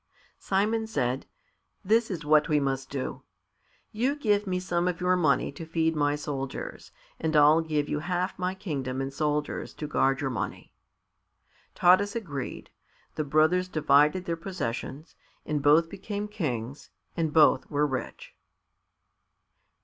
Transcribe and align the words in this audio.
Simon 0.39 0.87
said, 0.87 1.27
"This 1.85 2.09
is 2.09 2.25
what 2.25 2.49
we 2.49 2.59
must 2.59 2.89
do. 2.89 3.21
You 3.91 4.15
give 4.15 4.47
me 4.47 4.59
some 4.59 4.87
of 4.87 4.99
your 4.99 5.15
money 5.15 5.51
to 5.51 5.63
feed 5.63 5.95
my 5.95 6.15
soldiers, 6.15 6.91
and 7.19 7.35
I'll 7.35 7.61
give 7.61 7.87
you 7.87 7.99
half 7.99 8.39
my 8.39 8.55
kingdom 8.55 8.99
and 8.99 9.13
soldiers 9.13 9.75
to 9.75 9.85
guard 9.85 10.19
your 10.19 10.31
money." 10.31 10.73
Taras 11.75 12.15
agreed. 12.15 12.71
The 13.13 13.23
brothers 13.23 13.67
divided 13.67 14.25
their 14.25 14.35
possessions, 14.35 15.15
and 15.45 15.61
both 15.61 15.87
became 15.87 16.27
kings 16.27 16.89
and 17.15 17.31
both 17.31 17.69
were 17.69 17.85
rich. 17.85 18.33